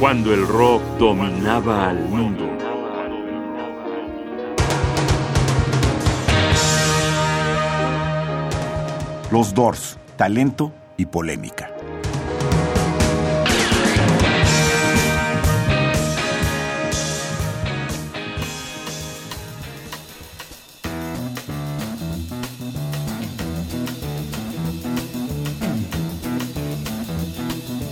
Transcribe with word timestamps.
cuando 0.00 0.32
el 0.32 0.48
rock 0.48 0.82
dominaba 0.98 1.90
al 1.90 2.08
mundo. 2.08 2.48
Los 9.30 9.52
Doors, 9.52 9.98
talento 10.16 10.72
y 10.96 11.04
polémica. 11.04 11.69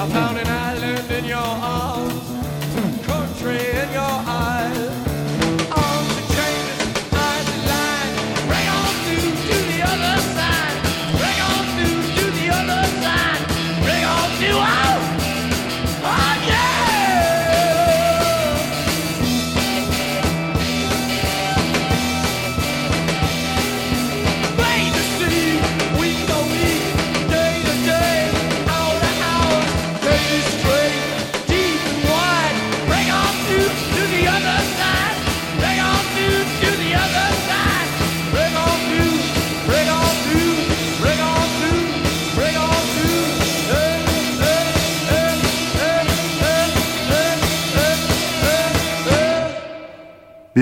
I 0.00 0.08
found 0.08 0.38
an 0.38 0.46
island 0.46 1.10
in 1.10 1.26
your 1.26 1.36
arms, 1.36 2.19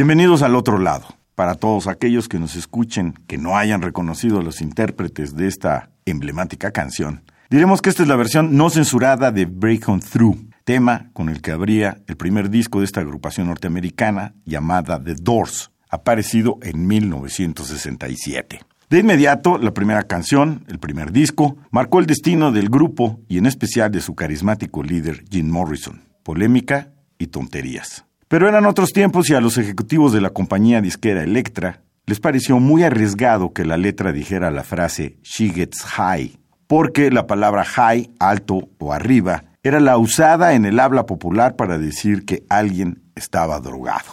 Bienvenidos 0.08 0.40
al 0.40 0.56
otro 0.56 0.78
lado. 0.78 1.06
Para 1.34 1.56
todos 1.56 1.86
aquellos 1.86 2.30
que 2.30 2.38
nos 2.38 2.56
escuchen 2.56 3.12
que 3.26 3.36
no 3.36 3.58
hayan 3.58 3.82
reconocido 3.82 4.40
a 4.40 4.42
los 4.42 4.62
intérpretes 4.62 5.36
de 5.36 5.46
esta 5.46 5.90
emblemática 6.06 6.70
canción, 6.70 7.24
diremos 7.50 7.82
que 7.82 7.90
esta 7.90 8.04
es 8.04 8.08
la 8.08 8.16
versión 8.16 8.56
no 8.56 8.70
censurada 8.70 9.32
de 9.32 9.44
Break 9.44 9.86
On 9.86 10.00
Through, 10.00 10.48
tema 10.64 11.10
con 11.12 11.28
el 11.28 11.42
que 11.42 11.50
abría 11.50 11.98
el 12.06 12.16
primer 12.16 12.48
disco 12.48 12.78
de 12.78 12.86
esta 12.86 13.02
agrupación 13.02 13.48
norteamericana 13.48 14.32
llamada 14.46 14.98
The 14.98 15.16
Doors, 15.16 15.72
aparecido 15.90 16.56
en 16.62 16.86
1967. 16.86 18.60
De 18.88 18.98
inmediato, 19.00 19.58
la 19.58 19.74
primera 19.74 20.04
canción, 20.04 20.64
el 20.68 20.78
primer 20.78 21.12
disco, 21.12 21.58
marcó 21.70 21.98
el 21.98 22.06
destino 22.06 22.50
del 22.50 22.70
grupo 22.70 23.20
y 23.28 23.36
en 23.36 23.44
especial 23.44 23.92
de 23.92 24.00
su 24.00 24.14
carismático 24.14 24.82
líder 24.82 25.24
Jim 25.30 25.50
Morrison. 25.50 26.00
Polémica 26.22 26.94
y 27.18 27.26
tonterías. 27.26 28.07
Pero 28.28 28.46
eran 28.46 28.66
otros 28.66 28.92
tiempos 28.92 29.30
y 29.30 29.34
a 29.34 29.40
los 29.40 29.56
ejecutivos 29.56 30.12
de 30.12 30.20
la 30.20 30.30
compañía 30.30 30.82
disquera 30.82 31.22
Electra 31.22 31.80
les 32.04 32.20
pareció 32.20 32.60
muy 32.60 32.82
arriesgado 32.82 33.54
que 33.54 33.64
la 33.64 33.78
letra 33.78 34.12
dijera 34.12 34.50
la 34.50 34.64
frase 34.64 35.18
She 35.22 35.48
gets 35.48 35.82
high, 35.82 36.38
porque 36.66 37.10
la 37.10 37.26
palabra 37.26 37.64
high, 37.64 38.10
alto 38.18 38.68
o 38.78 38.92
arriba, 38.92 39.44
era 39.62 39.80
la 39.80 39.96
usada 39.96 40.52
en 40.52 40.66
el 40.66 40.78
habla 40.78 41.06
popular 41.06 41.56
para 41.56 41.78
decir 41.78 42.26
que 42.26 42.44
alguien 42.50 43.02
estaba 43.14 43.60
drogado. 43.60 44.12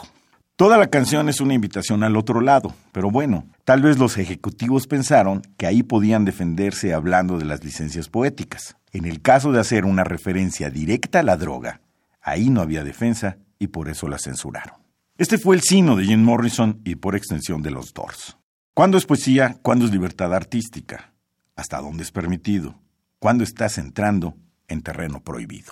Toda 0.55 0.77
la 0.77 0.87
canción 0.87 1.27
es 1.27 1.41
una 1.41 1.53
invitación 1.53 2.01
al 2.03 2.15
otro 2.15 2.39
lado, 2.39 2.73
pero 2.93 3.11
bueno, 3.11 3.45
tal 3.65 3.81
vez 3.81 3.97
los 3.97 4.17
ejecutivos 4.17 4.87
pensaron 4.87 5.41
que 5.57 5.67
ahí 5.67 5.83
podían 5.83 6.23
defenderse 6.23 6.93
hablando 6.93 7.37
de 7.37 7.43
las 7.43 7.65
licencias 7.65 8.07
poéticas. 8.07 8.77
En 8.93 9.03
el 9.03 9.21
caso 9.21 9.51
de 9.51 9.59
hacer 9.59 9.83
una 9.83 10.05
referencia 10.05 10.69
directa 10.69 11.19
a 11.19 11.23
la 11.23 11.35
droga, 11.35 11.81
ahí 12.21 12.49
no 12.49 12.61
había 12.61 12.85
defensa 12.85 13.37
y 13.59 13.67
por 13.67 13.89
eso 13.89 14.07
la 14.07 14.17
censuraron. 14.17 14.75
Este 15.17 15.37
fue 15.37 15.55
el 15.55 15.61
sino 15.61 15.95
de 15.95 16.05
Jim 16.05 16.23
Morrison 16.23 16.81
y 16.83 16.95
por 16.95 17.15
extensión 17.15 17.61
de 17.61 17.71
los 17.71 17.93
Doors. 17.93 18.37
¿Cuándo 18.73 18.97
es 18.97 19.05
poesía? 19.05 19.57
¿Cuándo 19.61 19.85
es 19.85 19.91
libertad 19.91 20.33
artística? 20.33 21.13
¿Hasta 21.55 21.79
dónde 21.79 22.03
es 22.03 22.11
permitido? 22.11 22.75
¿Cuándo 23.19 23.43
estás 23.43 23.77
entrando 23.77 24.35
en 24.67 24.81
terreno 24.81 25.21
prohibido? 25.21 25.71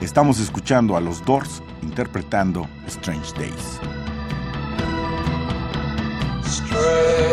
Estamos 0.00 0.40
escuchando 0.40 0.96
a 0.96 1.00
los 1.00 1.24
Doors 1.24 1.62
interpretando 1.82 2.68
Strange 2.86 3.32
Days. 3.34 3.80
Strange 6.44 7.27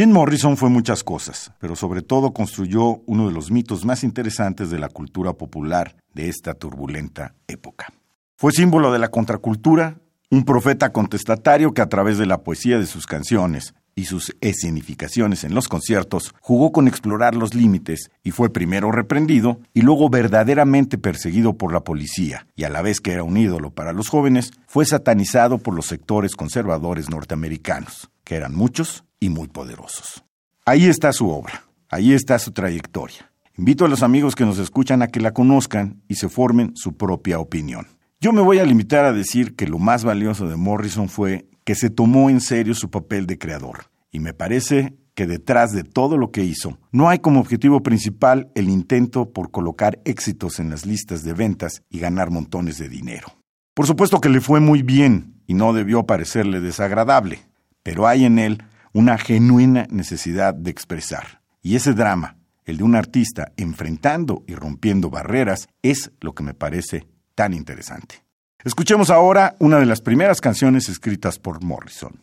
Jim 0.00 0.12
Morrison 0.12 0.56
fue 0.56 0.70
muchas 0.70 1.04
cosas, 1.04 1.52
pero 1.58 1.76
sobre 1.76 2.00
todo 2.00 2.32
construyó 2.32 3.02
uno 3.04 3.28
de 3.28 3.34
los 3.34 3.50
mitos 3.50 3.84
más 3.84 4.02
interesantes 4.02 4.70
de 4.70 4.78
la 4.78 4.88
cultura 4.88 5.34
popular 5.34 5.94
de 6.14 6.30
esta 6.30 6.54
turbulenta 6.54 7.34
época. 7.46 7.92
Fue 8.34 8.50
símbolo 8.50 8.92
de 8.92 8.98
la 8.98 9.08
contracultura, 9.10 9.98
un 10.30 10.46
profeta 10.46 10.90
contestatario 10.90 11.74
que 11.74 11.82
a 11.82 11.90
través 11.90 12.16
de 12.16 12.24
la 12.24 12.38
poesía 12.38 12.78
de 12.78 12.86
sus 12.86 13.06
canciones 13.06 13.74
y 13.94 14.06
sus 14.06 14.34
escenificaciones 14.40 15.44
en 15.44 15.54
los 15.54 15.68
conciertos 15.68 16.34
jugó 16.40 16.72
con 16.72 16.88
explorar 16.88 17.34
los 17.34 17.54
límites 17.54 18.10
y 18.24 18.30
fue 18.30 18.50
primero 18.50 18.92
reprendido 18.92 19.60
y 19.74 19.82
luego 19.82 20.08
verdaderamente 20.08 20.96
perseguido 20.96 21.58
por 21.58 21.74
la 21.74 21.84
policía 21.84 22.46
y 22.56 22.64
a 22.64 22.70
la 22.70 22.80
vez 22.80 23.02
que 23.02 23.12
era 23.12 23.22
un 23.22 23.36
ídolo 23.36 23.70
para 23.70 23.92
los 23.92 24.08
jóvenes, 24.08 24.52
fue 24.66 24.86
satanizado 24.86 25.58
por 25.58 25.74
los 25.74 25.84
sectores 25.84 26.36
conservadores 26.36 27.10
norteamericanos, 27.10 28.08
que 28.24 28.36
eran 28.36 28.54
muchos 28.54 29.04
y 29.20 29.28
muy 29.28 29.48
poderosos. 29.48 30.24
Ahí 30.64 30.86
está 30.86 31.12
su 31.12 31.28
obra, 31.28 31.64
ahí 31.88 32.12
está 32.12 32.38
su 32.38 32.52
trayectoria. 32.52 33.30
Invito 33.56 33.84
a 33.84 33.88
los 33.88 34.02
amigos 34.02 34.34
que 34.34 34.46
nos 34.46 34.58
escuchan 34.58 35.02
a 35.02 35.08
que 35.08 35.20
la 35.20 35.32
conozcan 35.32 36.02
y 36.08 36.14
se 36.14 36.28
formen 36.28 36.72
su 36.74 36.96
propia 36.96 37.38
opinión. 37.38 37.86
Yo 38.20 38.32
me 38.32 38.40
voy 38.40 38.58
a 38.58 38.64
limitar 38.64 39.04
a 39.04 39.12
decir 39.12 39.54
que 39.54 39.66
lo 39.66 39.78
más 39.78 40.04
valioso 40.04 40.48
de 40.48 40.56
Morrison 40.56 41.08
fue 41.08 41.46
que 41.64 41.74
se 41.74 41.90
tomó 41.90 42.30
en 42.30 42.40
serio 42.40 42.74
su 42.74 42.90
papel 42.90 43.26
de 43.26 43.38
creador. 43.38 43.90
Y 44.10 44.20
me 44.20 44.34
parece 44.34 44.96
que 45.14 45.26
detrás 45.26 45.72
de 45.72 45.84
todo 45.84 46.16
lo 46.16 46.30
que 46.30 46.44
hizo, 46.44 46.78
no 46.92 47.08
hay 47.08 47.18
como 47.18 47.40
objetivo 47.40 47.82
principal 47.82 48.50
el 48.54 48.68
intento 48.68 49.30
por 49.30 49.50
colocar 49.50 50.00
éxitos 50.04 50.58
en 50.58 50.70
las 50.70 50.86
listas 50.86 51.22
de 51.22 51.32
ventas 51.32 51.82
y 51.90 51.98
ganar 51.98 52.30
montones 52.30 52.78
de 52.78 52.88
dinero. 52.88 53.28
Por 53.74 53.86
supuesto 53.86 54.20
que 54.20 54.28
le 54.28 54.40
fue 54.40 54.60
muy 54.60 54.82
bien 54.82 55.42
y 55.46 55.54
no 55.54 55.72
debió 55.72 56.06
parecerle 56.06 56.60
desagradable, 56.60 57.40
pero 57.82 58.06
hay 58.06 58.24
en 58.24 58.38
él 58.38 58.62
una 58.92 59.18
genuina 59.18 59.86
necesidad 59.90 60.54
de 60.54 60.70
expresar. 60.70 61.40
Y 61.62 61.76
ese 61.76 61.94
drama, 61.94 62.36
el 62.64 62.78
de 62.78 62.84
un 62.84 62.94
artista 62.94 63.52
enfrentando 63.56 64.44
y 64.46 64.54
rompiendo 64.54 65.10
barreras, 65.10 65.68
es 65.82 66.10
lo 66.20 66.34
que 66.34 66.42
me 66.42 66.54
parece 66.54 67.06
tan 67.34 67.52
interesante. 67.52 68.24
Escuchemos 68.64 69.10
ahora 69.10 69.56
una 69.58 69.78
de 69.78 69.86
las 69.86 70.00
primeras 70.00 70.40
canciones 70.40 70.88
escritas 70.88 71.38
por 71.38 71.62
Morrison. 71.62 72.20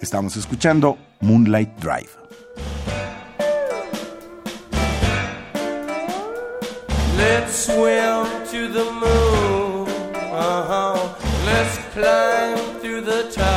Estamos 0.00 0.36
escuchando 0.36 0.96
Moonlight 1.20 1.68
Drive. 1.80 2.27
Let's 7.18 7.66
swim 7.66 8.46
to 8.52 8.68
the 8.68 8.84
moon. 8.92 9.88
Uh-huh. 10.30 11.14
Let's 11.46 11.78
climb 11.92 12.78
through 12.80 13.00
the 13.00 13.28
tide. 13.32 13.47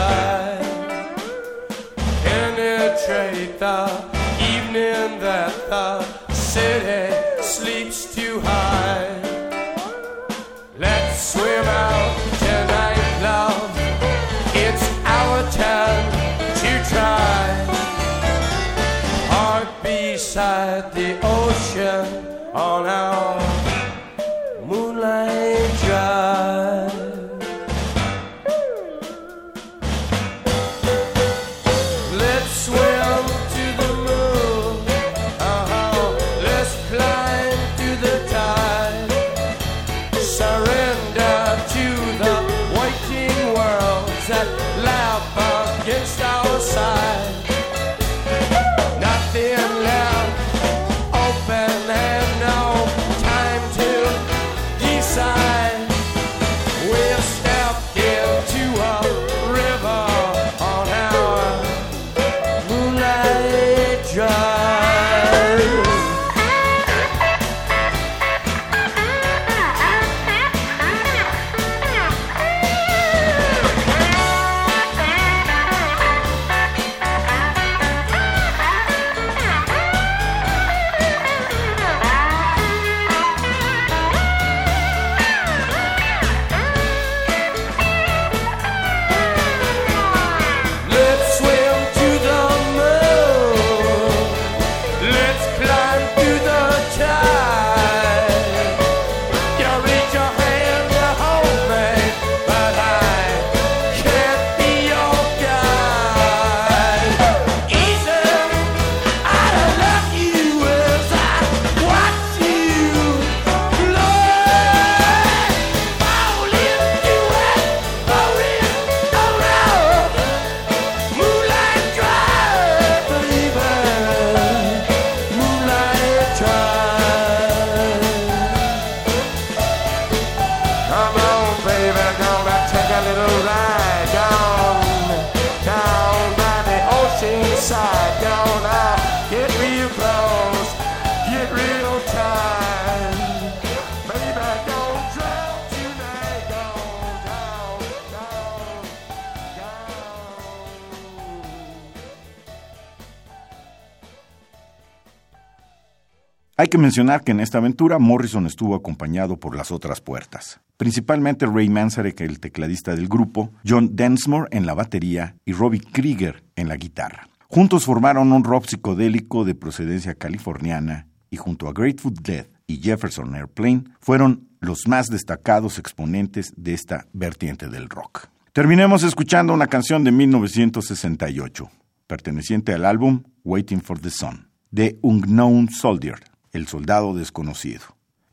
Hay 156.62 156.68
que 156.68 156.78
mencionar 156.78 157.24
que 157.24 157.32
en 157.32 157.40
esta 157.40 157.58
aventura 157.58 157.98
Morrison 157.98 158.46
estuvo 158.46 158.76
acompañado 158.76 159.40
por 159.40 159.56
las 159.56 159.72
otras 159.72 160.00
puertas, 160.00 160.60
principalmente 160.78 161.48
Ray 161.48 161.70
Manzarek, 161.70 162.22
el 162.22 162.40
tecladista 162.40 162.96
del 162.96 163.08
grupo, 163.08 163.50
John 163.68 163.96
Densmore 163.96 164.48
en 164.52 164.68
la 164.68 164.76
batería 164.76 165.36
y 165.44 165.54
Robbie 165.54 165.82
Krieger 165.82 166.44
en 166.56 166.68
la 166.68 166.76
guitarra. 166.76 167.28
Juntos 167.48 167.86
formaron 167.86 168.32
un 168.32 168.44
rock 168.44 168.68
psicodélico 168.68 169.44
de 169.44 169.56
procedencia 169.56 170.14
californiana 170.14 171.08
y 171.32 171.38
junto 171.38 171.68
a 171.68 171.74
Grateful 171.74 172.14
Dead 172.14 172.46
y 172.68 172.78
Jefferson 172.78 173.34
Airplane 173.34 173.86
fueron 174.00 174.48
los 174.60 174.88
más 174.88 175.08
destacados 175.08 175.80
exponentes 175.80 176.54
de 176.58 176.76
esta 176.76 177.08
vertiente 177.12 177.70
del 177.70 177.90
rock. 177.90 178.28
Terminemos 178.54 179.02
escuchando 179.02 179.52
una 179.52 179.66
canción 179.66 180.04
de 180.04 180.12
1968, 180.12 181.72
perteneciente 182.06 182.72
al 182.76 182.86
álbum 182.86 183.24
Waiting 183.44 183.82
for 183.82 183.98
the 183.98 184.12
Sun, 184.12 184.48
de 184.70 185.00
Unknown 185.02 185.68
Soldier, 185.72 186.20
el 186.52 186.68
soldado 186.68 187.14
desconocido. 187.14 187.82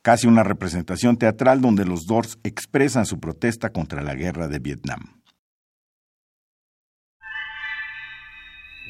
Casi 0.03 0.27
una 0.27 0.43
representación 0.43 1.17
teatral 1.17 1.61
donde 1.61 1.85
los 1.85 2.07
Doors 2.07 2.39
expresan 2.43 3.07
su 3.07 3.21
protesta 3.21 3.71
contra 3.71 4.03
la 4.03 4.15
guerra 4.15 4.49
de 4.49 4.59
Vietnam. 4.59 5.23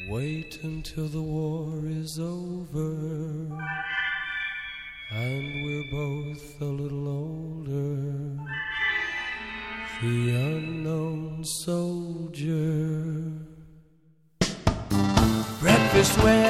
Wait 0.09 0.59
until 0.65 1.09
the 1.11 1.21
war 1.21 1.87
is 1.87 2.19
over 2.19 3.49
and 5.11 5.65
we're 5.65 5.91
both 5.91 6.61
a 6.61 6.65
little 6.65 7.09
older. 7.09 8.37
The 10.01 10.31
unknown 10.31 11.45
soldier. 11.45 13.03
Breakfast 15.61 16.17
where 16.23 16.48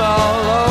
all 0.00 0.44
over 0.46 0.69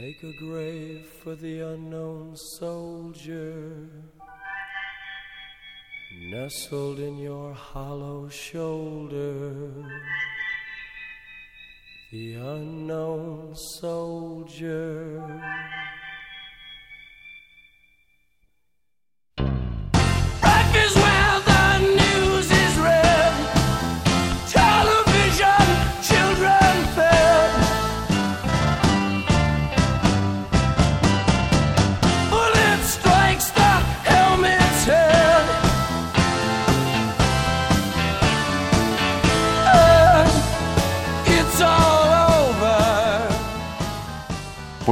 Make 0.00 0.22
a 0.22 0.32
grave 0.32 1.04
for 1.22 1.34
the 1.34 1.60
unknown 1.60 2.34
soldier, 2.34 3.86
nestled 6.30 7.00
in 7.00 7.18
your 7.18 7.52
hollow 7.52 8.26
shoulder. 8.30 9.70
The 12.12 12.32
unknown 12.32 13.54
soldier. 13.54 15.20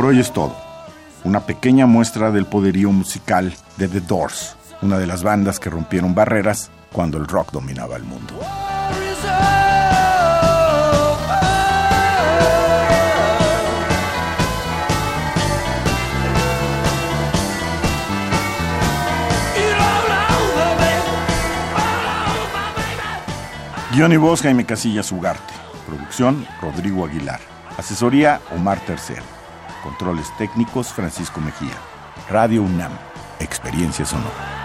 Hoy 0.09 0.21
es 0.21 0.33
todo. 0.33 0.57
Una 1.25 1.41
pequeña 1.41 1.87
muestra 1.87 2.31
del 2.31 2.47
poderío 2.47 2.91
musical 2.91 3.55
de 3.77 3.89
The 3.89 4.01
Doors, 4.01 4.57
una 4.81 4.99
de 4.99 5.07
las 5.07 5.23
bandas 5.23 5.61
que 5.61 5.69
rompieron 5.69 6.15
barreras 6.15 6.71
cuando 6.93 7.19
el 7.19 7.27
rock 7.27 7.53
dominaba 7.53 7.97
el 7.97 8.05
mundo. 8.05 8.35
Guión 23.93 24.13
y 24.13 24.17
voz 24.17 24.41
Jaime 24.43 24.65
Casillas 24.65 25.13
Ugarte. 25.13 25.53
Producción 25.87 26.47
Rodrigo 26.63 27.05
Aguilar. 27.05 27.41
Asesoría 27.77 28.41
Omar 28.55 28.81
Tercero. 28.81 29.38
Controles 29.89 30.31
técnicos 30.37 30.93
Francisco 30.93 31.41
Mejía. 31.41 31.73
Radio 32.29 32.63
UNAM. 32.63 32.93
Experiencia 33.41 34.05
sonora. 34.05 34.58